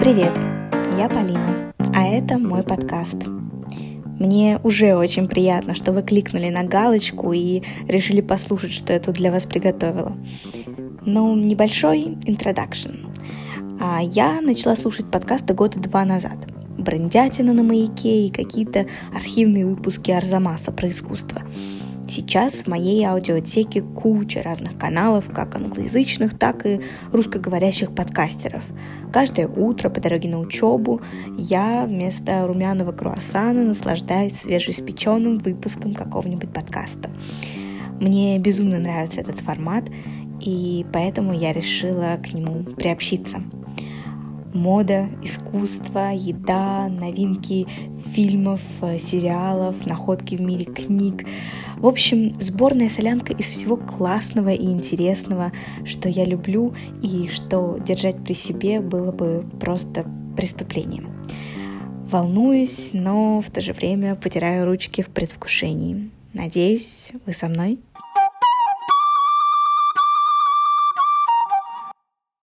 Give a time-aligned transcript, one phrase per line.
[0.00, 0.32] Привет,
[0.98, 3.16] я Полина, а это мой подкаст.
[4.18, 9.16] Мне уже очень приятно, что вы кликнули на галочку и решили послушать, что я тут
[9.16, 10.16] для вас приготовила.
[11.04, 13.08] Ну, небольшой интродакшн.
[14.00, 16.48] Я начала слушать подкасты года два назад.
[16.78, 21.42] Брендятина на маяке и какие-то архивные выпуски Арзамаса про искусство–
[22.10, 26.80] Сейчас в моей аудиотеке куча разных каналов, как англоязычных, так и
[27.12, 28.64] русскоговорящих подкастеров.
[29.12, 31.00] Каждое утро по дороге на учебу
[31.38, 37.10] я вместо румяного круассана наслаждаюсь свежеиспеченным выпуском какого-нибудь подкаста.
[38.00, 39.84] Мне безумно нравится этот формат,
[40.40, 43.40] и поэтому я решила к нему приобщиться
[44.52, 47.66] мода, искусство, еда, новинки
[48.14, 51.26] фильмов, э, сериалов, находки в мире книг.
[51.78, 55.52] В общем, сборная солянка из всего классного и интересного,
[55.84, 60.04] что я люблю и что держать при себе было бы просто
[60.36, 61.08] преступлением.
[62.10, 66.10] Волнуюсь, но в то же время потираю ручки в предвкушении.
[66.32, 67.78] Надеюсь, вы со мной?